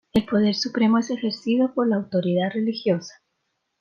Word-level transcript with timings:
El 0.13 0.25
poder 0.25 0.55
supremo 0.55 0.97
es 0.97 1.11
ejercido 1.11 1.75
por 1.75 1.87
la 1.87 1.97
autoridad 1.97 2.49
religiosa. 2.53 3.21